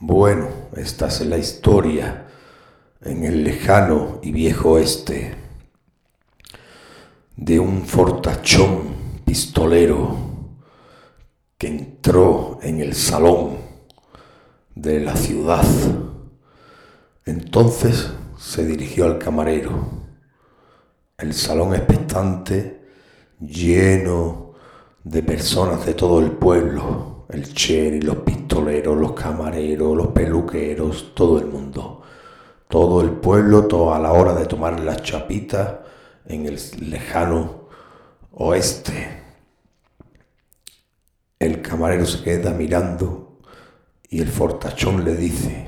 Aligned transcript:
Bueno, 0.00 0.48
esta 0.76 1.06
es 1.06 1.24
la 1.26 1.38
historia 1.38 2.26
en 3.00 3.22
el 3.22 3.44
lejano 3.44 4.18
y 4.24 4.32
viejo 4.32 4.72
oeste 4.72 5.36
de 7.36 7.60
un 7.60 7.86
fortachón 7.86 9.20
pistolero 9.24 10.16
que 11.58 11.68
entró 11.68 12.58
en 12.60 12.80
el 12.80 12.94
salón 12.94 13.58
de 14.74 14.98
la 14.98 15.14
ciudad. 15.14 15.64
Entonces 17.24 18.10
se 18.36 18.66
dirigió 18.66 19.04
al 19.04 19.18
camarero. 19.18 20.02
El 21.18 21.34
salón 21.34 21.72
expectante, 21.72 22.81
lleno 23.46 24.52
de 25.04 25.22
personas 25.22 25.84
de 25.84 25.94
todo 25.94 26.20
el 26.20 26.32
pueblo, 26.32 27.26
el 27.28 27.52
cherry, 27.52 28.00
los 28.00 28.16
pistoleros, 28.18 28.96
los 28.96 29.12
camareros, 29.12 29.96
los 29.96 30.08
peluqueros, 30.08 31.14
todo 31.14 31.38
el 31.38 31.46
mundo. 31.46 32.02
Todo 32.68 33.02
el 33.02 33.10
pueblo, 33.10 33.66
toda 33.66 33.98
la 33.98 34.12
hora 34.12 34.34
de 34.34 34.46
tomar 34.46 34.80
las 34.80 35.02
chapitas 35.02 35.74
en 36.24 36.46
el 36.46 36.58
lejano 36.88 37.68
oeste. 38.30 39.20
El 41.38 41.60
camarero 41.60 42.06
se 42.06 42.22
queda 42.22 42.52
mirando 42.52 43.40
y 44.08 44.20
el 44.20 44.28
fortachón 44.28 45.04
le 45.04 45.16
dice, 45.16 45.66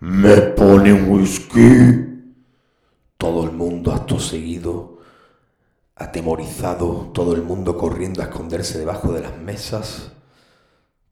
¿me 0.00 0.36
pone 0.36 0.92
un 0.92 1.10
whisky? 1.10 2.32
Todo 3.16 3.44
el 3.44 3.52
mundo 3.52 3.92
acto 3.92 4.18
seguido, 4.18 4.95
atemorizado, 5.96 7.10
todo 7.12 7.34
el 7.34 7.42
mundo 7.42 7.76
corriendo 7.76 8.22
a 8.22 8.26
esconderse 8.26 8.78
debajo 8.78 9.12
de 9.12 9.22
las 9.22 9.36
mesas, 9.38 10.12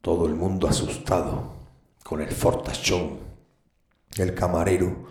todo 0.01 0.27
el 0.27 0.35
mundo 0.35 0.67
asustado 0.67 1.53
con 2.03 2.21
el 2.21 2.31
fortachón. 2.31 3.25
El 4.17 4.33
camarero 4.33 5.07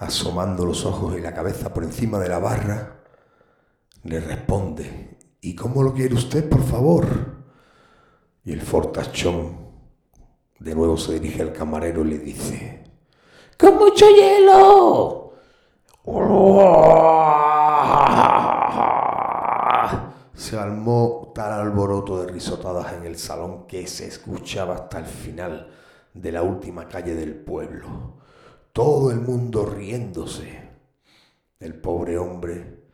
asomando 0.00 0.64
los 0.64 0.84
ojos 0.86 1.16
y 1.16 1.20
la 1.20 1.34
cabeza 1.34 1.72
por 1.72 1.84
encima 1.84 2.18
de 2.18 2.28
la 2.28 2.38
barra, 2.38 3.02
le 4.02 4.18
responde, 4.18 5.18
¿y 5.42 5.54
cómo 5.54 5.82
lo 5.82 5.92
quiere 5.92 6.14
usted, 6.14 6.48
por 6.48 6.62
favor? 6.62 7.06
Y 8.42 8.52
el 8.52 8.62
fortachón 8.62 9.58
de 10.58 10.74
nuevo 10.74 10.96
se 10.96 11.20
dirige 11.20 11.42
al 11.42 11.52
camarero 11.52 12.02
y 12.02 12.10
le 12.10 12.18
dice, 12.18 12.84
¡Con 13.58 13.76
mucho 13.76 14.06
hielo! 14.08 15.34
Se 20.34 20.56
armó 20.58 21.32
tal 21.34 21.52
alboroto 21.52 22.20
de 22.22 22.32
risotadas 22.32 22.92
en 22.94 23.04
el 23.04 23.18
salón 23.18 23.66
que 23.66 23.86
se 23.86 24.06
escuchaba 24.06 24.74
hasta 24.74 24.98
el 24.98 25.06
final 25.06 25.70
de 26.14 26.32
la 26.32 26.42
última 26.42 26.88
calle 26.88 27.14
del 27.14 27.34
pueblo 27.34 28.20
todo 28.72 29.10
el 29.10 29.20
mundo 29.20 29.66
riéndose. 29.66 30.70
El 31.58 31.74
pobre 31.74 32.18
hombre 32.18 32.84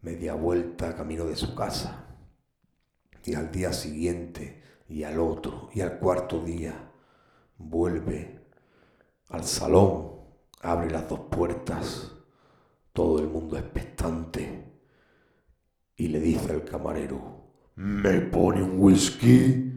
media 0.00 0.34
vuelta 0.34 0.96
camino 0.96 1.24
de 1.24 1.36
su 1.36 1.54
casa. 1.54 2.06
Y 3.24 3.34
al 3.34 3.52
día 3.52 3.72
siguiente, 3.72 4.62
y 4.88 5.04
al 5.04 5.20
otro, 5.20 5.70
y 5.72 5.80
al 5.80 5.98
cuarto 5.98 6.40
día, 6.40 6.90
vuelve 7.56 8.40
al 9.28 9.44
salón, 9.44 10.22
abre 10.60 10.90
las 10.90 11.08
dos 11.08 11.20
puertas, 11.30 12.10
todo 12.92 13.20
el 13.20 13.28
mundo 13.28 13.56
expectante, 13.56 14.71
y 15.96 16.08
le 16.08 16.20
dice 16.20 16.52
al 16.52 16.64
camarero, 16.64 17.44
¿me 17.76 18.20
pone 18.20 18.62
un 18.62 18.78
whisky? 18.78 19.70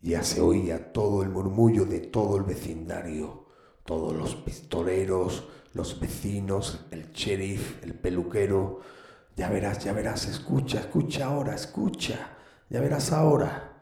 Ya 0.00 0.22
se 0.22 0.40
oía 0.40 0.92
todo 0.92 1.22
el 1.22 1.28
murmullo 1.28 1.84
de 1.84 2.00
todo 2.00 2.36
el 2.36 2.44
vecindario 2.44 3.48
todos 3.88 4.12
los 4.14 4.34
pistoleros, 4.34 5.48
los 5.72 5.98
vecinos, 5.98 6.84
el 6.90 7.10
sheriff, 7.10 7.82
el 7.82 7.94
peluquero. 7.94 8.80
Ya 9.34 9.48
verás, 9.48 9.82
ya 9.82 9.94
verás, 9.94 10.26
escucha, 10.26 10.80
escucha 10.80 11.24
ahora, 11.24 11.54
escucha, 11.54 12.36
ya 12.68 12.82
verás 12.82 13.12
ahora. 13.12 13.80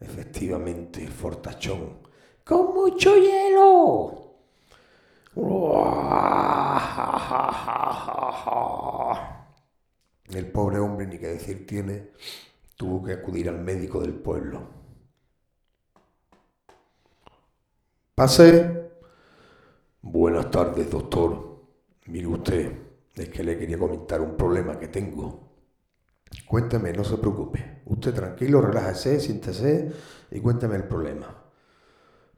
Efectivamente, 0.00 1.04
el 1.04 1.12
fortachón, 1.12 1.98
con 2.42 2.74
mucho 2.74 3.14
hielo. 3.16 4.24
El 10.34 10.50
pobre 10.50 10.78
hombre, 10.78 11.06
ni 11.06 11.18
que 11.18 11.28
decir 11.28 11.66
tiene, 11.66 12.10
tuvo 12.76 13.04
que 13.04 13.12
acudir 13.12 13.48
al 13.48 13.60
médico 13.60 14.00
del 14.00 14.14
pueblo. 14.14 14.68
Pase, 18.14 18.84
Buenas 20.06 20.50
tardes, 20.50 20.90
doctor. 20.90 21.64
Mire 22.08 22.26
usted, 22.26 22.72
es 23.14 23.28
que 23.30 23.42
le 23.42 23.58
quería 23.58 23.78
comentar 23.78 24.20
un 24.20 24.36
problema 24.36 24.78
que 24.78 24.88
tengo. 24.88 25.48
Cuénteme, 26.46 26.92
no 26.92 27.02
se 27.02 27.16
preocupe. 27.16 27.80
Usted 27.86 28.12
tranquilo, 28.12 28.60
relájese, 28.60 29.18
siéntese 29.18 29.90
y 30.30 30.40
cuénteme 30.40 30.76
el 30.76 30.84
problema. 30.84 31.34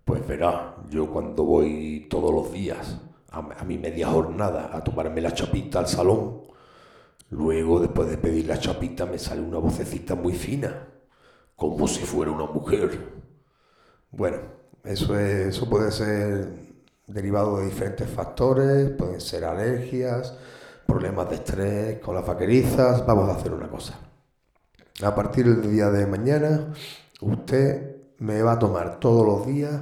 Pues 0.04 0.24
verá, 0.28 0.76
yo 0.88 1.10
cuando 1.10 1.42
voy 1.42 2.06
todos 2.08 2.32
los 2.32 2.52
días 2.52 3.00
a, 3.30 3.64
mi 3.64 3.78
media 3.78 4.06
jornada 4.06 4.70
a 4.72 4.84
tomarme 4.84 5.20
la 5.20 5.34
chapita 5.34 5.80
al 5.80 5.88
salón, 5.88 6.42
luego 7.30 7.80
después 7.80 8.08
de 8.08 8.18
pedir 8.18 8.46
la 8.46 8.58
chapita 8.58 9.06
me 9.06 9.18
sale 9.18 9.42
una 9.42 9.58
vocecita 9.58 10.14
muy 10.14 10.34
fina, 10.34 10.88
como 11.54 11.88
si 11.88 12.04
fuera 12.04 12.30
una 12.30 12.46
mujer. 12.46 12.98
Bueno, 14.10 14.38
eso, 14.84 15.18
eso 15.18 15.68
puede 15.68 15.90
ser 15.90 16.48
derivado 17.06 17.58
de 17.58 17.66
diferentes 17.66 18.08
factores, 18.08 18.90
pueden 18.90 19.20
ser 19.20 19.44
alergias, 19.44 20.36
problemas 20.86 21.28
de 21.28 21.36
estrés 21.36 21.98
con 22.00 22.14
las 22.14 22.26
vaquerizas. 22.26 23.04
Vamos 23.06 23.28
a 23.28 23.36
hacer 23.36 23.52
una 23.52 23.68
cosa. 23.68 23.98
A 25.02 25.14
partir 25.14 25.46
del 25.46 25.70
día 25.70 25.90
de 25.90 26.06
mañana, 26.06 26.72
usted 27.20 27.96
me 28.18 28.42
va 28.42 28.52
a 28.52 28.58
tomar 28.58 28.98
todos 28.98 29.26
los 29.26 29.46
días, 29.46 29.80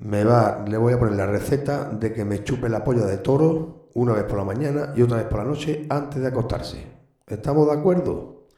me 0.00 0.24
va, 0.24 0.64
le 0.68 0.76
voy 0.76 0.92
a 0.92 0.98
poner 0.98 1.14
la 1.14 1.26
receta 1.26 1.88
de 1.88 2.12
que 2.12 2.24
me 2.24 2.44
chupe 2.44 2.68
la 2.68 2.84
polla 2.84 3.06
de 3.06 3.18
toro 3.18 3.85
una 3.96 4.12
vez 4.12 4.24
por 4.24 4.36
la 4.36 4.44
mañana 4.44 4.92
y 4.94 5.00
otra 5.00 5.16
vez 5.16 5.26
por 5.26 5.38
la 5.38 5.44
noche 5.44 5.86
antes 5.88 6.20
de 6.20 6.28
acostarse. 6.28 6.84
¿Estamos 7.26 7.66
de 7.66 7.72
acuerdo? 7.72 8.48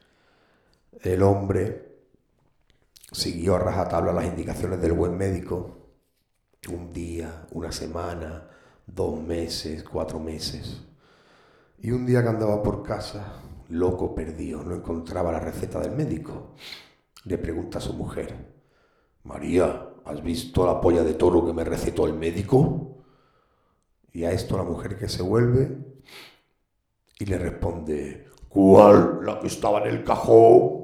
El 1.01 1.23
hombre 1.23 1.95
siguió 3.09 3.55
a 3.55 3.59
rajatabla 3.59 4.11
las 4.11 4.25
indicaciones 4.25 4.81
del 4.81 4.91
buen 4.91 5.17
médico 5.17 5.77
un 6.69 6.91
día, 6.91 7.45
una 7.51 7.71
semana, 7.71 8.49
dos 8.85 9.17
meses, 9.21 9.81
cuatro 9.83 10.19
meses. 10.19 10.81
Y 11.77 11.91
un 11.91 12.05
día 12.05 12.21
que 12.21 12.29
andaba 12.29 12.61
por 12.61 12.83
casa, 12.83 13.41
loco 13.69 14.13
perdido, 14.13 14.61
no 14.61 14.75
encontraba 14.75 15.31
la 15.31 15.39
receta 15.39 15.79
del 15.79 15.91
médico. 15.91 16.55
Le 17.23 17.37
pregunta 17.37 17.77
a 17.77 17.81
su 17.81 17.93
mujer, 17.93 18.35
María, 19.23 19.87
¿has 20.03 20.21
visto 20.21 20.65
la 20.65 20.81
polla 20.81 21.05
de 21.05 21.13
toro 21.13 21.45
que 21.45 21.53
me 21.53 21.63
recetó 21.63 22.07
el 22.07 22.13
médico? 22.13 22.88
Y 24.13 24.23
a 24.23 24.31
esto 24.31 24.57
la 24.57 24.63
mujer 24.63 24.97
que 24.97 25.07
se 25.07 25.21
vuelve 25.21 25.77
y 27.19 27.25
le 27.25 27.37
responde, 27.37 28.27
¿cuál? 28.47 29.19
La 29.23 29.39
que 29.39 29.47
estaba 29.47 29.81
en 29.81 29.87
el 29.87 30.03
cajón. 30.03 30.78